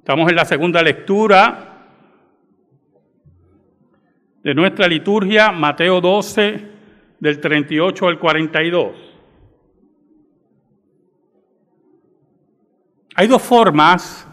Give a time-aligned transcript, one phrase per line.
[0.00, 1.76] Estamos en la segunda lectura
[4.42, 6.68] de nuestra liturgia, Mateo 12,
[7.20, 8.92] del 38 al 42.
[13.14, 14.26] Hay dos formas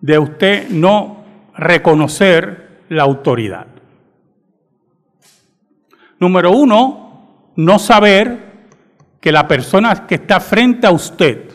[0.00, 1.24] de usted no
[1.54, 3.66] reconocer la autoridad.
[6.18, 8.38] Número uno, no saber
[9.20, 11.45] que la persona que está frente a usted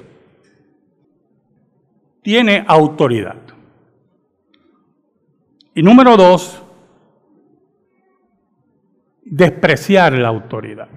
[2.21, 3.37] tiene autoridad.
[5.73, 6.61] Y número dos,
[9.23, 10.89] despreciar la autoridad.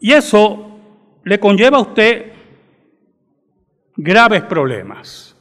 [0.00, 0.78] Y eso
[1.24, 2.32] le conlleva a usted
[3.96, 5.36] graves problemas.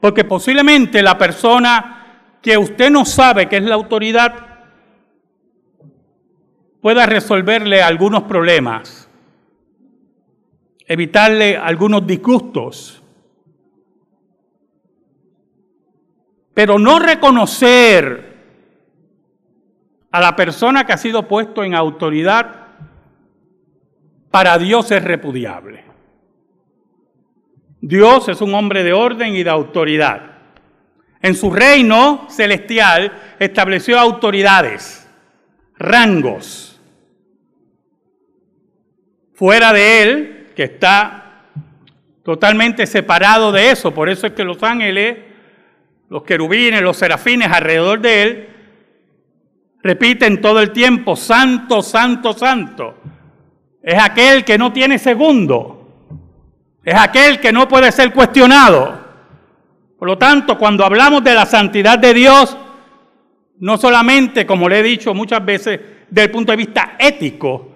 [0.00, 4.52] Porque posiblemente la persona que usted no sabe que es la autoridad
[6.80, 9.08] pueda resolverle algunos problemas,
[10.92, 13.02] evitarle algunos disgustos
[16.54, 18.32] Pero no reconocer
[20.10, 22.66] a la persona que ha sido puesto en autoridad,
[24.30, 25.84] para Dios es repudiable.
[27.80, 30.38] Dios es un hombre de orden y de autoridad.
[31.20, 35.08] En su reino celestial estableció autoridades,
[35.76, 36.80] rangos.
[39.34, 41.46] Fuera de él, que está
[42.22, 45.16] totalmente separado de eso, por eso es que los ángeles
[46.12, 48.48] los querubines, los serafines alrededor de él,
[49.82, 52.98] repiten todo el tiempo, santo, santo, santo.
[53.82, 56.10] Es aquel que no tiene segundo.
[56.84, 59.00] Es aquel que no puede ser cuestionado.
[59.98, 62.58] Por lo tanto, cuando hablamos de la santidad de Dios,
[63.60, 65.80] no solamente, como le he dicho muchas veces,
[66.10, 67.71] desde el punto de vista ético,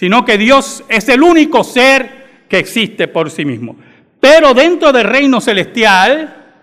[0.00, 3.76] sino que Dios es el único ser que existe por sí mismo.
[4.18, 6.54] Pero dentro del reino celestial,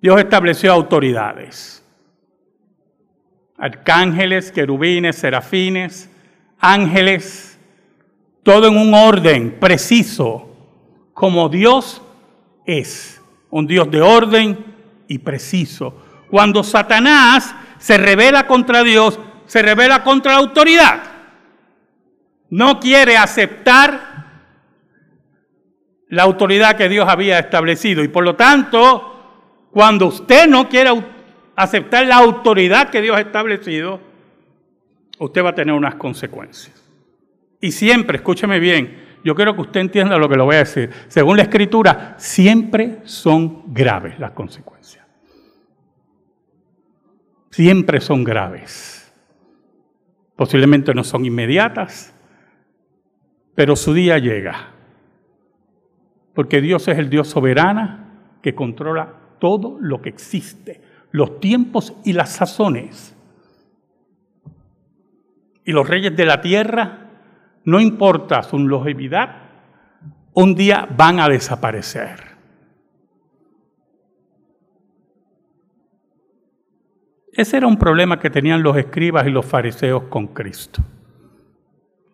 [0.00, 1.84] Dios estableció autoridades.
[3.58, 6.08] Arcángeles, querubines, serafines,
[6.60, 7.58] ángeles,
[8.44, 10.48] todo en un orden preciso,
[11.12, 12.02] como Dios
[12.66, 13.20] es,
[13.50, 14.64] un Dios de orden
[15.08, 16.00] y preciso.
[16.30, 21.13] Cuando Satanás se revela contra Dios, se revela contra la autoridad.
[22.54, 24.28] No quiere aceptar
[26.06, 30.92] la autoridad que Dios había establecido y por lo tanto cuando usted no quiera
[31.56, 33.98] aceptar la autoridad que Dios ha establecido,
[35.18, 36.80] usted va a tener unas consecuencias.
[37.60, 40.90] Y siempre, escúcheme bien, yo quiero que usted entienda lo que le voy a decir.
[41.08, 45.04] Según la escritura, siempre son graves las consecuencias.
[47.50, 49.12] Siempre son graves.
[50.36, 52.13] Posiblemente no son inmediatas,
[53.54, 54.70] pero su día llega.
[56.34, 57.98] Porque Dios es el Dios soberano
[58.42, 60.80] que controla todo lo que existe,
[61.12, 63.16] los tiempos y las sazones.
[65.64, 67.10] Y los reyes de la tierra,
[67.64, 69.36] no importa su longevidad,
[70.34, 72.34] un día van a desaparecer.
[77.32, 80.82] Ese era un problema que tenían los escribas y los fariseos con Cristo.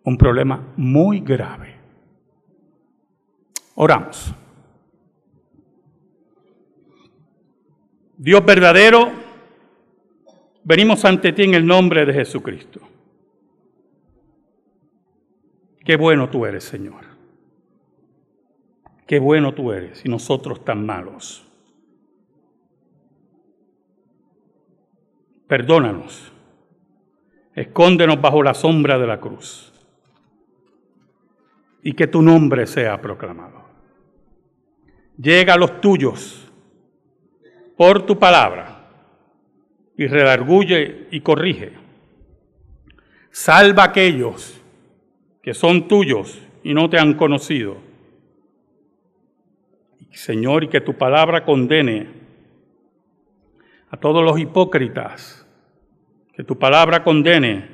[0.04, 1.76] Un problema muy grave.
[3.74, 4.34] Oramos.
[8.16, 9.10] Dios verdadero,
[10.62, 12.80] venimos ante ti en el nombre de Jesucristo.
[15.84, 17.06] Qué bueno tú eres, Señor.
[19.06, 21.46] Qué bueno tú eres y nosotros tan malos.
[25.48, 26.30] Perdónanos.
[27.54, 29.69] Escóndenos bajo la sombra de la cruz.
[31.82, 33.64] Y que tu nombre sea proclamado.
[35.16, 36.50] Llega a los tuyos
[37.76, 38.88] por tu palabra
[39.96, 41.72] y redarguye y corrige.
[43.30, 44.60] Salva a aquellos
[45.42, 47.76] que son tuyos y no te han conocido.
[50.10, 52.08] Señor, y que tu palabra condene
[53.90, 55.46] a todos los hipócritas,
[56.32, 57.68] que tu palabra condene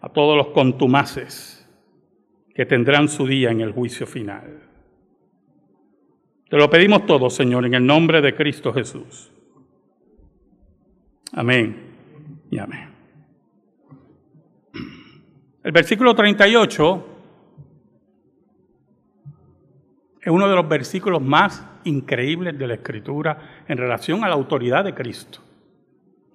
[0.00, 1.55] a todos los contumaces
[2.56, 4.62] que tendrán su día en el juicio final.
[6.48, 9.30] Te lo pedimos todo, Señor, en el nombre de Cristo Jesús.
[11.32, 11.76] Amén
[12.50, 12.88] y amén.
[15.62, 17.06] El versículo 38
[20.22, 24.82] es uno de los versículos más increíbles de la Escritura en relación a la autoridad
[24.82, 25.40] de Cristo.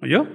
[0.00, 0.28] ¿Oyó?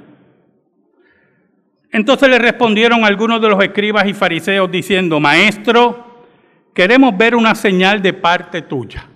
[1.92, 6.25] Entonces le respondieron algunos de los escribas y fariseos diciendo, Maestro,
[6.74, 9.07] queremos ver una señal de parte tuya.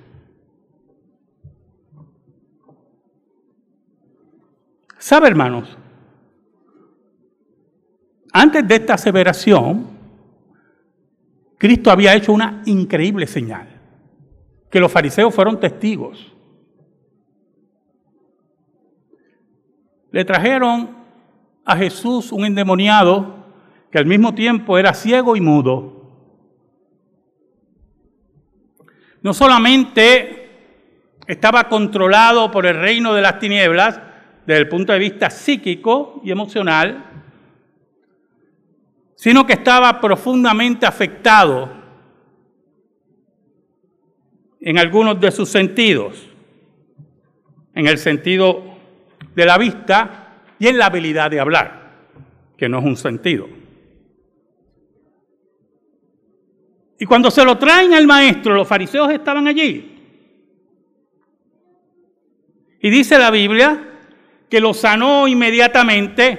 [4.97, 5.77] ¿Sabe, hermanos?
[8.31, 9.87] Antes de esta aseveración,
[11.57, 13.67] Cristo había hecho una increíble señal,
[14.69, 16.33] que los fariseos fueron testigos.
[20.11, 21.00] Le trajeron
[21.65, 23.45] a Jesús un endemoniado
[23.91, 26.01] que al mismo tiempo era ciego y mudo.
[29.21, 30.49] No solamente
[31.27, 33.99] estaba controlado por el reino de las tinieblas
[34.45, 37.05] desde el punto de vista psíquico y emocional,
[39.15, 41.69] sino que estaba profundamente afectado
[44.59, 46.27] en algunos de sus sentidos,
[47.75, 48.63] en el sentido
[49.35, 50.20] de la vista
[50.61, 51.89] y en la habilidad de hablar,
[52.55, 53.49] que no es un sentido.
[56.99, 59.97] Y cuando se lo traen al maestro, los fariseos estaban allí.
[62.79, 63.87] Y dice la Biblia
[64.47, 66.37] que lo sanó inmediatamente.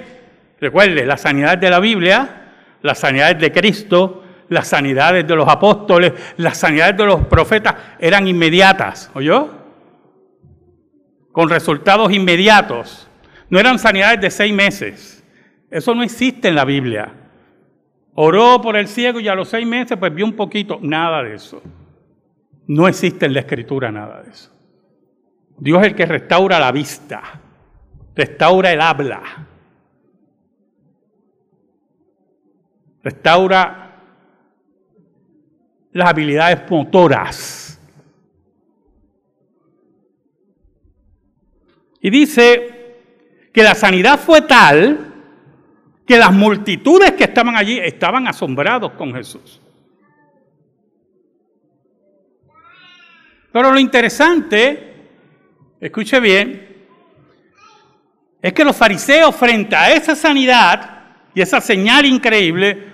[0.57, 6.13] Recuerde, las sanidades de la Biblia, las sanidades de Cristo, las sanidades de los apóstoles,
[6.37, 9.49] las sanidades de los profetas eran inmediatas, ¿oyó?
[11.33, 13.09] Con resultados inmediatos.
[13.49, 15.23] No eran sanidades de seis meses.
[15.69, 17.11] Eso no existe en la Biblia.
[18.15, 20.79] Oró por el ciego y a los seis meses pues vio un poquito.
[20.81, 21.61] Nada de eso.
[22.67, 24.51] No existe en la escritura nada de eso.
[25.57, 27.21] Dios es el que restaura la vista,
[28.15, 29.47] restaura el habla,
[33.03, 34.01] restaura
[35.91, 37.79] las habilidades motoras.
[42.01, 42.72] Y dice
[43.53, 45.13] que la sanidad fue tal
[46.05, 49.61] que las multitudes que estaban allí estaban asombrados con Jesús.
[53.51, 55.07] Pero lo interesante,
[55.79, 56.87] escuche bien,
[58.41, 61.03] es que los fariseos frente a esa sanidad
[61.35, 62.91] y esa señal increíble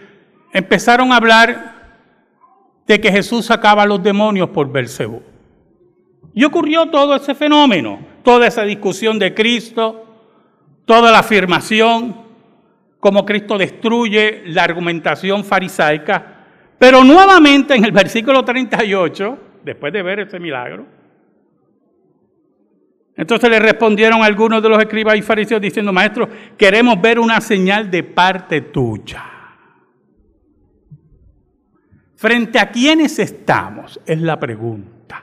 [0.52, 1.80] empezaron a hablar
[2.86, 5.24] de que Jesús sacaba a los demonios por Belcebú.
[6.34, 10.09] Y ocurrió todo ese fenómeno, toda esa discusión de Cristo,
[10.90, 12.16] toda la afirmación
[13.00, 16.48] cómo Cristo destruye la argumentación farisaica,
[16.80, 20.88] pero nuevamente en el versículo 38, después de ver ese milagro,
[23.16, 26.28] entonces le respondieron algunos de los escribas y fariseos diciendo, maestro,
[26.58, 29.24] queremos ver una señal de parte tuya.
[32.16, 34.00] ¿Frente a quiénes estamos?
[34.08, 35.22] Es la pregunta.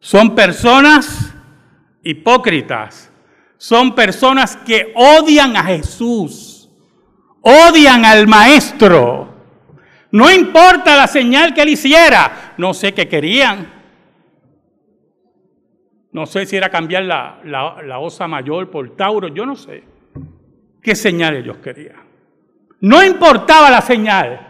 [0.00, 1.33] Son personas
[2.04, 3.10] hipócritas
[3.56, 6.70] son personas que odian a Jesús,
[7.40, 9.32] odian al Maestro.
[10.10, 13.72] No importa la señal que él hiciera, no sé qué querían.
[16.12, 19.82] No sé si era cambiar la, la osa mayor por Tauro, yo no sé
[20.84, 22.04] qué señal ellos querían.
[22.80, 24.46] No importaba la señal.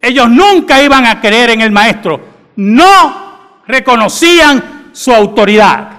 [0.00, 2.20] Ellos nunca iban a creer en el maestro.
[2.54, 5.96] No reconocían su autoridad.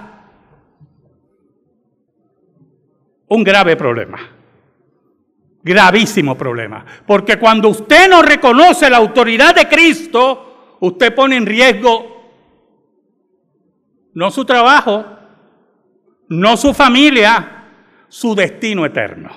[3.27, 4.17] un grave problema.
[5.63, 6.85] Gravísimo problema.
[7.05, 12.15] Porque cuando usted no reconoce la autoridad de Cristo, usted pone en riesgo
[14.13, 15.05] no su trabajo,
[16.29, 17.65] no su familia,
[18.07, 19.29] su destino eterno.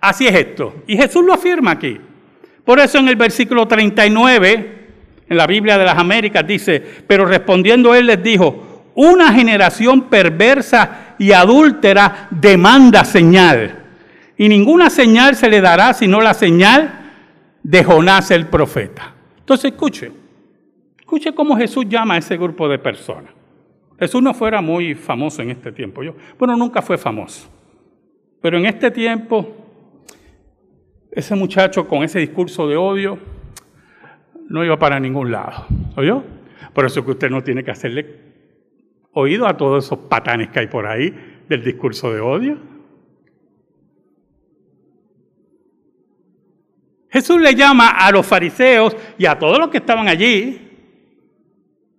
[0.00, 0.82] Así es esto.
[0.86, 2.00] Y Jesús lo afirma aquí.
[2.64, 4.81] Por eso en el versículo 39,
[5.32, 11.14] en la Biblia de las Américas, dice, pero respondiendo él les dijo, una generación perversa
[11.18, 13.78] y adúltera demanda señal.
[14.36, 17.00] Y ninguna señal se le dará sino la señal
[17.62, 19.14] de Jonás el profeta.
[19.38, 20.12] Entonces escuche,
[20.98, 23.32] escuche cómo Jesús llama a ese grupo de personas.
[23.98, 26.02] Jesús no fuera muy famoso en este tiempo.
[26.02, 27.48] Yo, bueno, nunca fue famoso.
[28.40, 29.56] Pero en este tiempo,
[31.12, 33.18] ese muchacho con ese discurso de odio
[34.48, 35.66] no iba para ningún lado.
[35.96, 36.22] ¿Oyó?
[36.72, 38.32] Por eso que usted no tiene que hacerle
[39.12, 41.14] oído a todos esos patanes que hay por ahí
[41.48, 42.58] del discurso de odio?
[47.10, 50.70] Jesús le llama a los fariseos y a todos los que estaban allí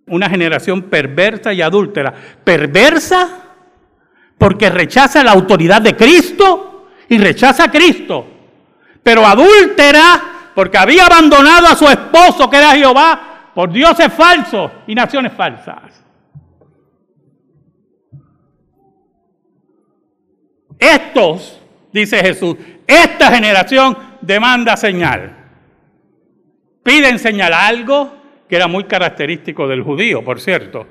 [0.06, 2.12] una generación perversa y adúltera.
[2.42, 3.42] Perversa
[4.36, 8.26] porque rechaza la autoridad de Cristo y rechaza a Cristo.
[9.02, 14.94] Pero adúltera porque había abandonado a su esposo que era Jehová por dioses falsos y
[14.94, 16.04] naciones falsas.
[20.78, 21.60] Estos
[21.92, 22.56] dice Jesús,
[22.86, 25.36] esta generación demanda señal.
[26.82, 28.14] Piden señal algo
[28.48, 30.86] que era muy característico del judío, por cierto.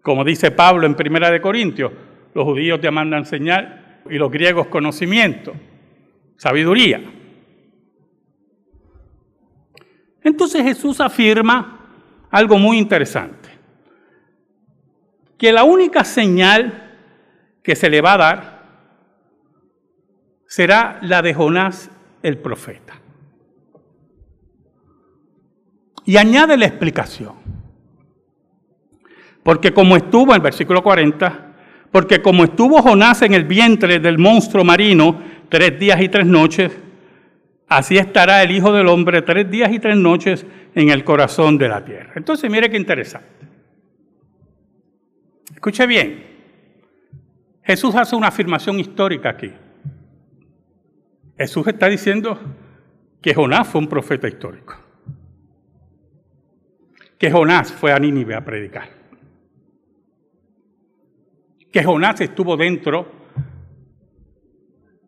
[0.00, 1.90] Como dice Pablo en Primera de Corintios,
[2.32, 5.54] los judíos demandan señal y los griegos conocimiento,
[6.36, 7.00] sabiduría.
[10.26, 11.78] Entonces Jesús afirma
[12.32, 13.48] algo muy interesante,
[15.38, 16.96] que la única señal
[17.62, 18.66] que se le va a dar
[20.48, 21.92] será la de Jonás
[22.24, 22.94] el profeta.
[26.04, 27.34] Y añade la explicación.
[29.44, 31.54] Porque como estuvo en el versículo 40,
[31.92, 36.72] porque como estuvo Jonás en el vientre del monstruo marino tres días y tres noches,
[37.68, 41.68] así estará el Hijo del Hombre tres días y tres noches en el corazón de
[41.68, 42.12] la tierra.
[42.16, 43.28] Entonces, mire qué interesante.
[45.54, 46.24] Escuche bien.
[47.62, 49.52] Jesús hace una afirmación histórica aquí.
[51.36, 52.38] Jesús está diciendo
[53.20, 54.76] que Jonás fue un profeta histórico.
[57.18, 58.88] Que Jonás fue a Nínive a predicar.
[61.72, 63.10] Que Jonás estuvo dentro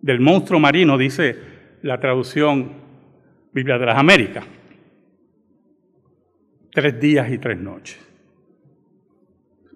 [0.01, 1.48] del monstruo marino, dice
[1.83, 2.73] la traducción
[3.53, 4.45] Biblia de las Américas.
[6.73, 7.99] Tres días y tres noches.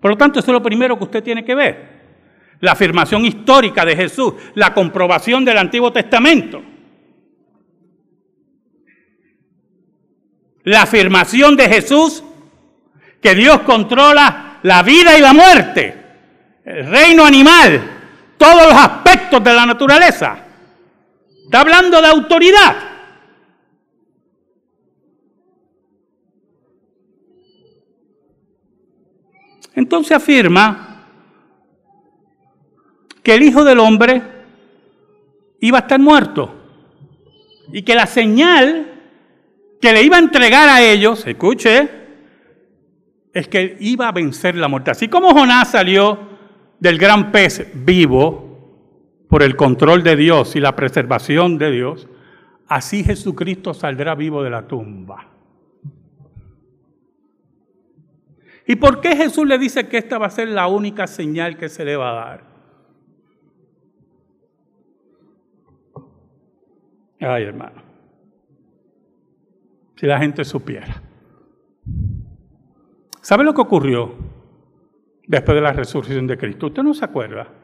[0.01, 2.03] Por lo tanto, eso es lo primero que usted tiene que ver
[2.63, 6.63] la afirmación histórica de Jesús, la comprobación del Antiguo Testamento.
[10.63, 12.23] La afirmación de Jesús
[13.21, 15.97] que Dios controla la vida y la muerte,
[16.65, 17.83] el reino animal,
[18.39, 20.37] todos los aspectos de la naturaleza.
[21.45, 22.77] Está hablando de autoridad.
[29.75, 31.07] Entonces afirma
[33.23, 34.23] que el Hijo del Hombre
[35.61, 36.55] iba a estar muerto
[37.73, 38.93] y que la señal
[39.81, 41.91] que le iba a entregar a ellos, escuche,
[43.33, 44.91] es que iba a vencer la muerte.
[44.91, 46.19] Así como Jonás salió
[46.79, 48.52] del gran pez vivo
[49.33, 52.07] por el control de Dios y la preservación de Dios,
[52.69, 55.27] así Jesucristo saldrá vivo de la tumba.
[58.67, 61.71] ¿Y por qué Jesús le dice que esta va a ser la única señal que
[61.71, 62.45] se le va a dar?
[67.19, 67.83] Ay, hermano.
[69.97, 71.01] Si la gente supiera.
[73.23, 74.15] ¿Sabe lo que ocurrió
[75.27, 76.67] después de la resurrección de Cristo?
[76.67, 77.62] ¿Usted no se acuerda?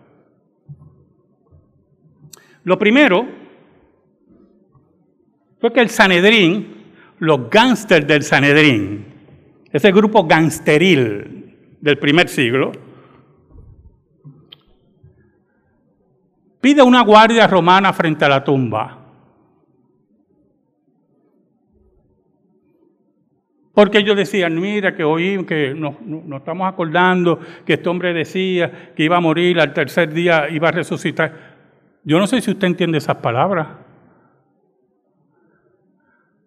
[2.65, 3.27] Lo primero
[5.61, 9.07] fue que el Sanedrín, los gángsters del Sanedrín,
[9.73, 12.73] ese grupo gangsteril del primer siglo,
[16.61, 18.99] pide una guardia romana frente a la tumba
[23.79, 25.95] Porque ellos decían, mira, que hoy que nos,
[26.37, 30.73] estamos acordando que este hombre decía que iba a morir, al tercer día iba a
[30.73, 31.48] resucitar.
[32.09, 33.69] Yo no sé si usted entiende esas palabras.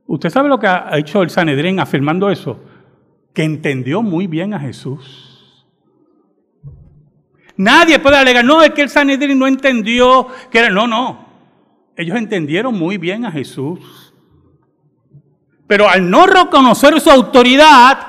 [0.07, 2.59] ¿Usted sabe lo que ha hecho el Sanedrín afirmando eso?
[3.31, 5.67] Que entendió muy bien a Jesús.
[7.57, 10.71] Nadie puede alegar, no, es que el Sanedrín no entendió que era.
[10.71, 11.27] No, no.
[11.95, 14.15] Ellos entendieron muy bien a Jesús.
[15.67, 17.99] Pero al no reconocer su autoridad,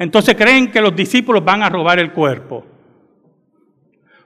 [0.00, 2.66] entonces creen que los discípulos van a robar el cuerpo.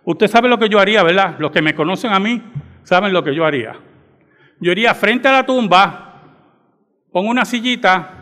[0.05, 1.37] Usted sabe lo que yo haría, ¿verdad?
[1.39, 2.43] Los que me conocen a mí
[2.83, 3.77] saben lo que yo haría.
[4.61, 6.23] Yo iría frente a la tumba,
[7.13, 8.21] pongo una sillita,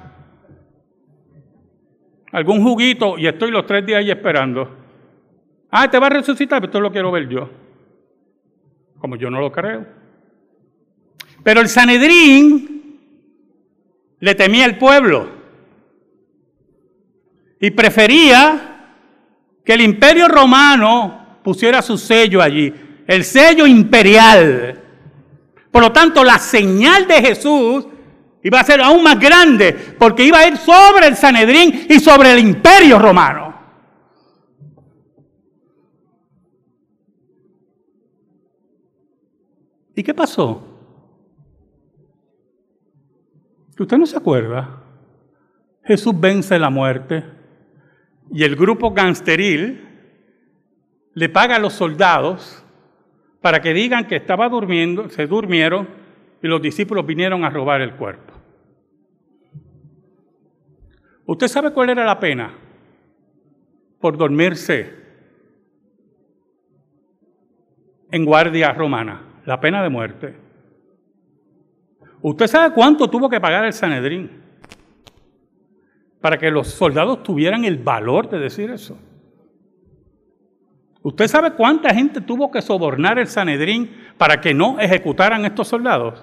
[2.32, 4.76] algún juguito y estoy los tres días ahí esperando.
[5.70, 7.50] Ah, te va a resucitar, pero esto lo quiero ver yo.
[8.98, 9.86] Como yo no lo creo.
[11.42, 12.98] Pero el Sanedrín
[14.20, 15.28] le temía el pueblo
[17.60, 18.94] y prefería
[19.64, 21.17] que el imperio romano
[21.48, 22.74] pusiera su sello allí,
[23.06, 24.78] el sello imperial.
[25.72, 27.86] Por lo tanto, la señal de Jesús
[28.42, 32.32] iba a ser aún más grande porque iba a ir sobre el Sanedrín y sobre
[32.32, 33.54] el imperio romano.
[39.94, 40.64] ¿Y qué pasó?
[43.78, 44.82] usted no se acuerda,
[45.84, 47.24] Jesús vence la muerte
[48.30, 49.87] y el grupo gangsteril
[51.18, 52.64] le paga a los soldados
[53.40, 55.88] para que digan que estaba durmiendo, se durmieron
[56.42, 58.34] y los discípulos vinieron a robar el cuerpo.
[61.26, 62.52] ¿Usted sabe cuál era la pena
[64.00, 64.94] por dormirse
[68.10, 70.34] en guardia romana, la pena de muerte.
[72.22, 74.30] ¿Usted sabe cuánto tuvo que pagar el Sanedrín
[76.20, 78.98] para que los soldados tuvieran el valor de decir eso?
[81.08, 86.22] ¿Usted sabe cuánta gente tuvo que sobornar el Sanedrín para que no ejecutaran estos soldados?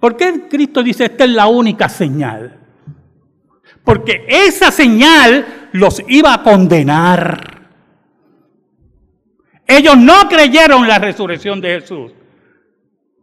[0.00, 2.58] ¿Por qué Cristo dice esta es la única señal?
[3.84, 7.68] Porque esa señal los iba a condenar.
[9.66, 12.12] Ellos no creyeron la resurrección de Jesús.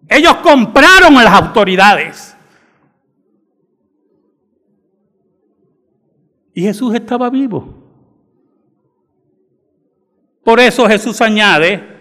[0.07, 2.37] Ellos compraron a las autoridades.
[6.53, 7.80] Y Jesús estaba vivo.
[10.43, 11.91] Por eso Jesús añade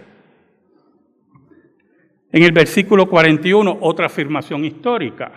[2.33, 5.33] en el versículo 41 otra afirmación histórica.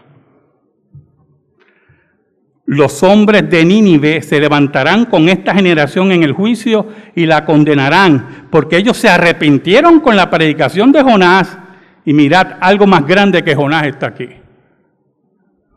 [2.65, 8.48] Los hombres de Nínive se levantarán con esta generación en el juicio y la condenarán,
[8.50, 11.57] porque ellos se arrepintieron con la predicación de Jonás.
[12.05, 14.29] Y mirad, algo más grande que Jonás está aquí.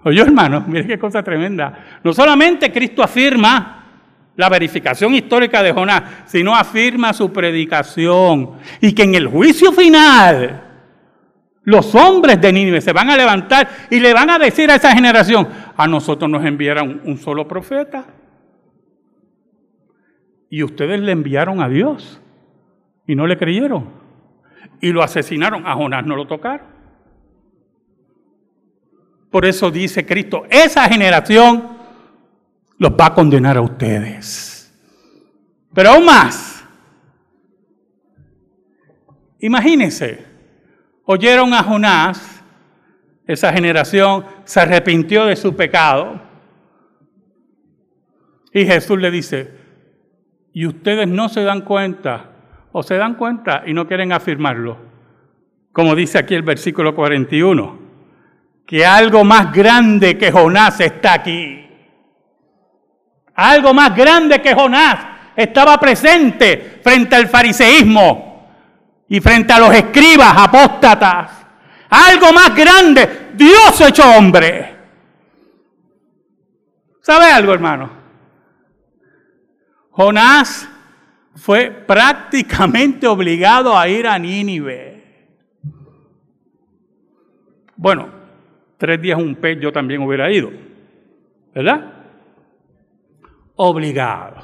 [0.05, 2.01] Oye, hermano, mire qué cosa tremenda.
[2.05, 3.76] No solamente Cristo afirma
[4.37, 8.53] la verificación histórica de Jonás, sino afirma su predicación.
[8.81, 10.63] Y que en el juicio final
[11.65, 14.93] los hombres de Nínive se van a levantar y le van a decir a esa
[14.95, 18.07] generación, a nosotros nos enviaron un solo profeta.
[20.49, 22.21] Y ustedes le enviaron a Dios
[23.07, 23.91] y no le creyeron.
[24.81, 26.77] Y lo asesinaron, a Jonás no lo tocaron.
[29.31, 31.76] Por eso dice Cristo, esa generación
[32.79, 34.73] los va a condenar a ustedes.
[35.75, 36.65] Pero aún más,
[39.39, 40.25] imagínense,
[41.05, 42.43] oyeron a Jonás,
[43.27, 46.23] esa generación se arrepintió de su pecado,
[48.53, 49.53] y Jesús le dice,
[50.53, 52.31] y ustedes no se dan cuenta,
[52.73, 54.79] o se dan cuenta y no quieren afirmarlo,
[55.73, 57.79] como dice aquí el versículo 41,
[58.65, 61.66] que algo más grande que Jonás está aquí.
[63.37, 64.99] Algo más grande que Jonás
[65.37, 68.49] estaba presente frente al fariseísmo
[69.09, 71.47] y frente a los escribas apóstatas.
[71.91, 74.75] Algo más grande, Dios hecho hombre.
[77.03, 77.91] ¿Sabe algo, hermano?
[79.91, 80.69] Jonás
[81.37, 84.97] fue prácticamente obligado a ir a Nínive.
[87.77, 88.09] Bueno,
[88.79, 90.51] tres días un pez yo también hubiera ido,
[91.55, 91.96] ¿verdad?
[93.57, 94.43] Obligado.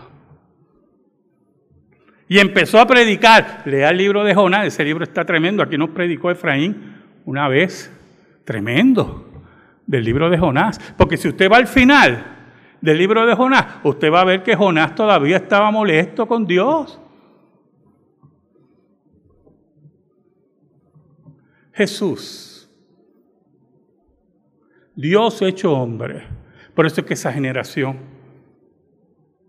[2.29, 3.63] Y empezó a predicar.
[3.67, 5.63] Lea el libro de Jonás, ese libro está tremendo.
[5.63, 6.97] Aquí nos predicó Efraín
[7.27, 7.93] una vez,
[8.45, 9.31] tremendo,
[9.87, 10.79] del libro de Jonás.
[10.97, 12.25] Porque si usted va al final
[12.81, 16.99] del libro de Jonás, usted va a ver que Jonás todavía estaba molesto con Dios.
[21.75, 22.71] Jesús,
[24.95, 26.27] Dios hecho hombre.
[26.75, 28.12] Por eso es que esa generación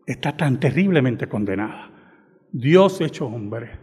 [0.06, 1.90] está tan terriblemente condenada.
[2.52, 3.80] Dios hecho hombre,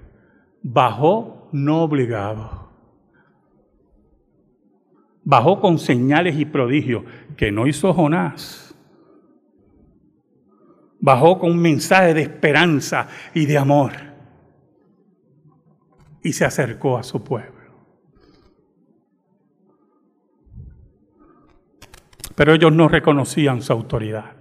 [0.62, 2.70] bajó no obligado.
[5.24, 7.04] Bajó con señales y prodigios
[7.36, 8.74] que no hizo Jonás.
[10.98, 13.92] Bajó con un mensaje de esperanza y de amor.
[16.22, 17.60] Y se acercó a su pueblo.
[22.34, 24.39] Pero ellos no reconocían su autoridad.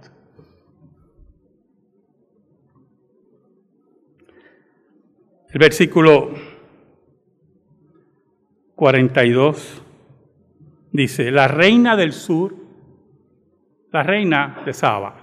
[5.52, 6.30] El versículo
[8.76, 9.82] 42
[10.92, 12.54] dice, la reina del sur,
[13.90, 15.16] la reina de Saba.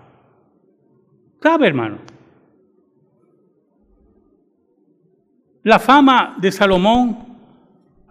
[1.41, 1.99] ¿Sabe, hermano?
[5.63, 7.37] La fama de Salomón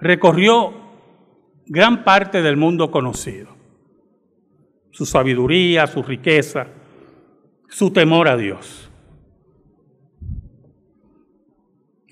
[0.01, 0.73] recorrió
[1.67, 3.55] gran parte del mundo conocido.
[4.91, 6.67] Su sabiduría, su riqueza,
[7.69, 8.86] su temor a Dios.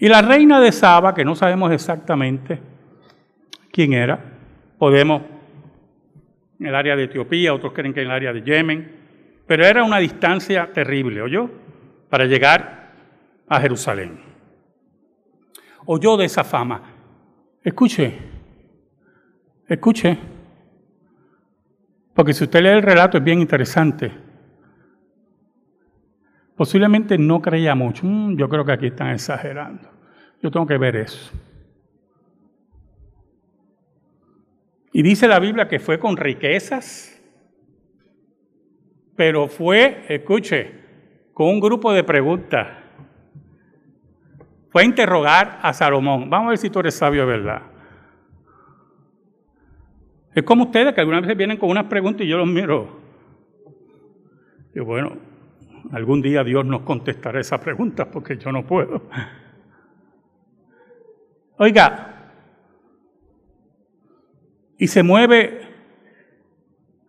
[0.05, 2.61] Y la reina de Saba, que no sabemos exactamente
[3.73, 4.23] quién era,
[4.77, 5.23] podemos
[6.61, 8.97] en el área de Etiopía, otros creen que en el área de Yemen,
[9.47, 11.51] pero era una distancia terrible, ¿oyó?
[12.11, 12.93] Para llegar
[13.49, 14.21] a Jerusalén.
[15.87, 16.83] Oyó de esa fama.
[17.63, 18.19] Escuche,
[19.67, 20.19] escuche,
[22.13, 24.13] porque si usted lee el relato es bien interesante.
[26.55, 28.05] Posiblemente no creía mucho.
[28.05, 29.94] Mm, yo creo que aquí están exagerando.
[30.45, 31.33] Yo tengo que ver eso.
[34.93, 37.19] Y dice la Biblia que fue con riquezas,
[39.17, 40.71] pero fue, escuche,
[41.33, 42.69] con un grupo de preguntas.
[44.69, 46.29] fue a interrogar a Salomón.
[46.29, 47.63] Vamos a ver si tú eres sabio de verdad.
[50.35, 53.01] Es como ustedes que algunas veces vienen con unas preguntas y yo los miro.
[54.75, 55.17] Y bueno,
[55.93, 59.09] algún día Dios nos contestará esas preguntas porque yo no puedo.
[61.57, 62.15] Oiga,
[64.79, 65.61] y se mueve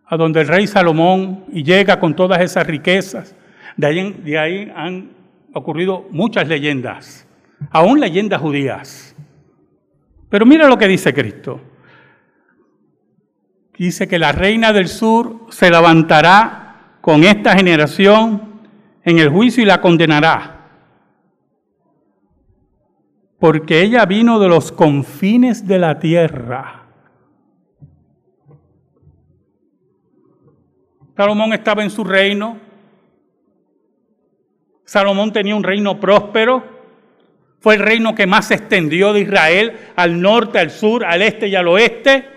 [0.06, 3.34] a donde el rey Salomón y llega con todas esas riquezas.
[3.76, 5.10] De ahí, ahí han
[5.52, 7.26] ocurrido muchas leyendas,
[7.70, 9.16] aún leyendas judías.
[10.30, 11.60] Pero mira lo que dice Cristo.
[13.76, 18.62] Dice que la reina del sur se levantará con esta generación
[19.04, 20.55] en el juicio y la condenará.
[23.46, 26.82] Porque ella vino de los confines de la tierra.
[31.16, 32.58] Salomón estaba en su reino.
[34.84, 36.64] Salomón tenía un reino próspero.
[37.60, 41.46] Fue el reino que más se extendió de Israel al norte, al sur, al este
[41.46, 42.28] y al oeste.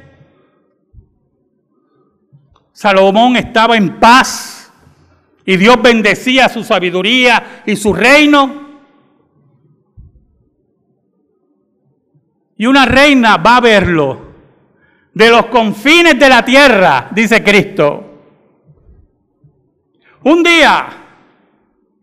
[2.72, 4.72] Salomón estaba en paz
[5.43, 8.68] y Dios bendecía su sabiduría y su reino.
[12.60, 14.19] Y una reina va a verlo
[15.13, 18.06] de los confines de la tierra, dice Cristo.
[20.26, 20.88] Un día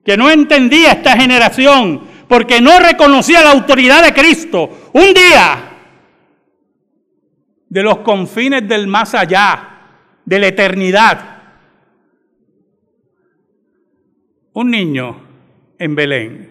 [0.03, 5.73] que no entendía esta generación porque no reconocía la autoridad de Cristo, un día
[7.69, 9.69] de los confines del más allá,
[10.25, 11.42] de la eternidad.
[14.55, 15.21] Un niño
[15.79, 16.51] en Belén,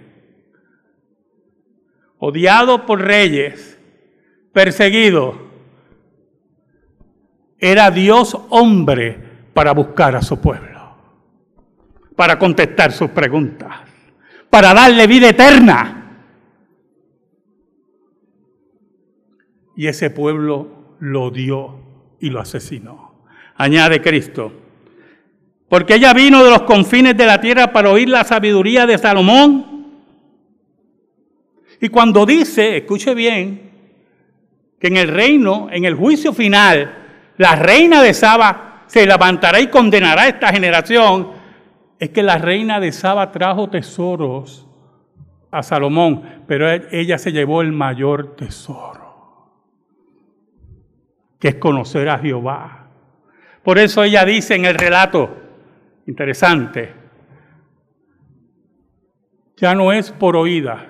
[2.20, 3.75] odiado por reyes,
[4.56, 5.36] perseguido,
[7.60, 9.20] era Dios hombre
[9.54, 10.96] para buscar a su pueblo,
[12.16, 13.82] para contestar sus preguntas,
[14.50, 16.02] para darle vida eterna.
[19.76, 21.82] Y ese pueblo lo dio
[22.22, 23.06] y lo asesinó
[23.56, 24.52] añade Cristo.
[25.68, 29.86] Porque ella vino de los confines de la tierra para oír la sabiduría de Salomón.
[31.82, 33.72] Y cuando dice, escuche bien,
[34.80, 36.94] que en el reino, en el juicio final,
[37.38, 41.32] la reina de Saba se levantará y condenará a esta generación,
[42.00, 44.68] es que la reina de Saba trajo tesoros
[45.52, 49.52] a Salomón, pero ella se llevó el mayor tesoro,
[51.40, 52.86] que es conocer a Jehová
[53.66, 55.36] por eso ella dice en el relato,
[56.06, 56.94] interesante,
[59.58, 60.84] ya no es por oídas.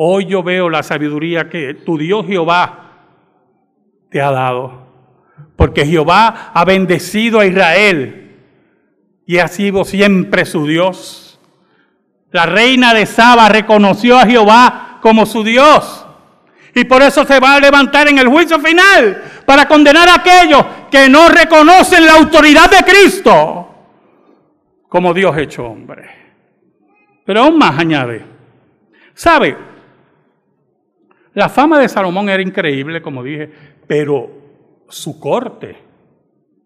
[0.00, 2.84] Hoy yo veo la sabiduría que tu Dios Jehová
[4.08, 4.86] te ha dado.
[5.56, 8.36] Porque Jehová ha bendecido a Israel
[9.26, 11.40] y ha sido siempre su Dios.
[12.30, 16.06] La reina de Saba reconoció a Jehová como su Dios.
[16.76, 20.64] Y por eso se va a levantar en el juicio final para condenar a aquellos
[20.92, 23.68] que no reconocen la autoridad de Cristo
[24.88, 26.08] como Dios hecho hombre.
[27.24, 28.24] Pero aún más añade,
[29.12, 29.67] ¿sabe?
[31.34, 33.50] La fama de Salomón era increíble, como dije,
[33.86, 34.30] pero
[34.88, 35.76] su corte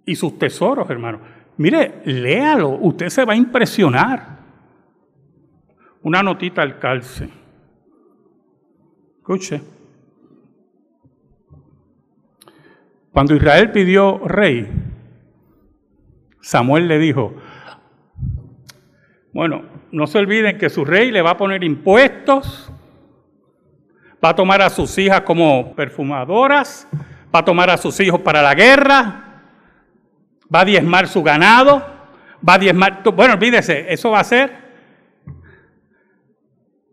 [0.07, 1.21] y sus tesoros, hermano.
[1.57, 4.39] Mire, léalo, usted se va a impresionar.
[6.03, 7.29] Una notita al calce.
[9.19, 9.63] Escuche.
[13.13, 14.69] Cuando Israel pidió rey,
[16.41, 17.35] Samuel le dijo,
[19.33, 22.73] bueno, no se olviden que su rey le va a poner impuestos,
[24.25, 26.89] va a tomar a sus hijas como perfumadoras,
[27.35, 29.43] va a tomar a sus hijos para la guerra,
[30.55, 31.85] va a diezmar su ganado,
[32.47, 34.63] va a diezmar, bueno, olvídese, eso va a ser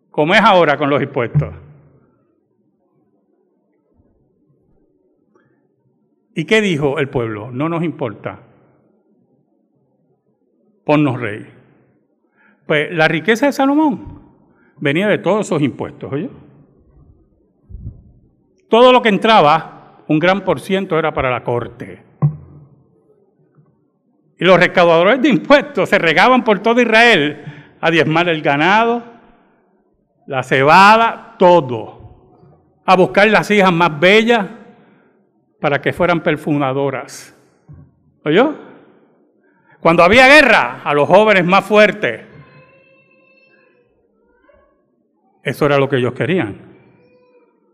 [0.09, 1.53] como es ahora con los impuestos.
[6.35, 7.51] ¿Y qué dijo el pueblo?
[7.51, 8.39] No nos importa.
[10.85, 11.47] Ponnos rey.
[12.65, 14.21] Pues la riqueza de Salomón
[14.77, 16.29] venía de todos esos impuestos, ¿oye?
[18.69, 22.03] Todo lo que entraba, un gran por ciento era para la corte.
[24.39, 29.03] Y los recaudadores de impuestos se regaban por todo Israel a diezmar el ganado,
[30.27, 31.97] la cebada, todo.
[32.85, 34.45] A buscar las hijas más bellas,
[35.59, 37.35] para que fueran perfumadoras.
[38.23, 38.55] ¿Oyó?
[39.81, 42.21] Cuando había guerra, a los jóvenes más fuertes.
[45.43, 46.68] Eso era lo que ellos querían.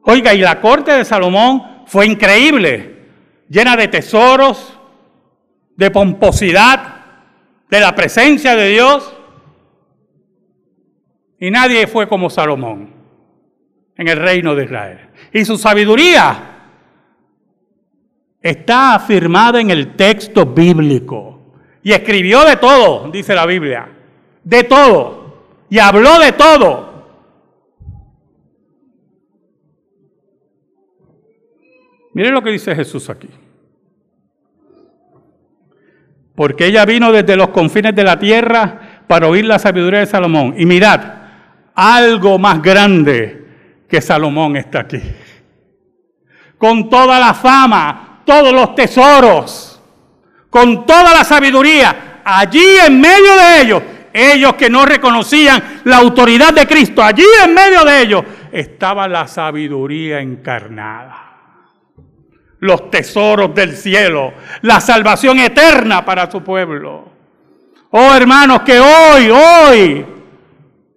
[0.06, 2.96] Oiga, y la corte de Salomón fue increíble,
[3.50, 4.80] llena de tesoros,
[5.76, 6.96] de pomposidad,
[7.70, 9.16] de la presencia de Dios.
[11.40, 12.94] Y nadie fue como Salomón.
[13.98, 15.00] en el reino de Israel.
[15.32, 16.38] Y su sabiduría
[18.42, 21.54] está afirmada en el texto bíblico.
[21.82, 23.88] Y escribió de todo, dice la Biblia.
[24.44, 25.46] De todo.
[25.70, 26.95] Y habló de todo.
[32.16, 33.28] Miren lo que dice Jesús aquí.
[36.34, 40.56] Porque ella vino desde los confines de la tierra para oír la sabiduría de Salomón.
[40.58, 41.02] Y mirad,
[41.76, 43.46] algo más grande
[43.90, 45.02] que Salomón está aquí.
[46.58, 49.82] Con toda la fama, todos los tesoros,
[50.50, 56.54] con toda la sabiduría, allí en medio de ellos, ellos que no reconocían la autoridad
[56.54, 58.24] de Cristo, allí en medio de ellos
[58.54, 61.25] estaba la sabiduría encarnada
[62.66, 67.06] los tesoros del cielo, la salvación eterna para su pueblo.
[67.92, 70.06] Oh hermanos, que hoy, hoy,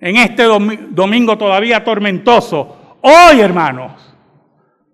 [0.00, 4.08] en este domingo todavía tormentoso, hoy hermanos,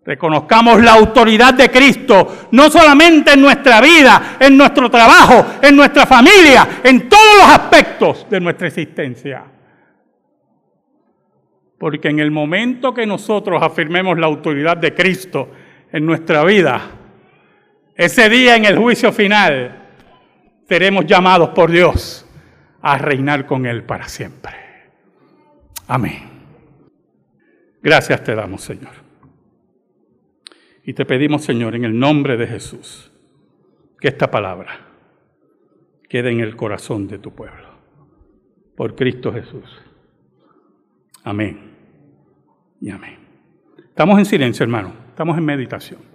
[0.04, 6.04] reconozcamos la autoridad de Cristo, no solamente en nuestra vida, en nuestro trabajo, en nuestra
[6.04, 9.44] familia, en todos los aspectos de nuestra existencia.
[11.78, 15.48] Porque en el momento que nosotros afirmemos la autoridad de Cristo,
[15.94, 16.90] en nuestra vida,
[17.94, 19.90] ese día en el juicio final,
[20.68, 22.26] seremos llamados por Dios
[22.83, 24.54] a reinar con Él para siempre.
[25.87, 26.24] Amén.
[27.80, 28.90] Gracias te damos, Señor.
[30.83, 33.12] Y te pedimos, Señor, en el nombre de Jesús,
[34.00, 34.80] que esta palabra
[36.09, 37.68] quede en el corazón de tu pueblo.
[38.76, 39.80] Por Cristo Jesús.
[41.22, 41.70] Amén.
[42.80, 43.16] Y amén.
[43.78, 45.03] Estamos en silencio, hermano.
[45.14, 46.13] Estamos en meditación.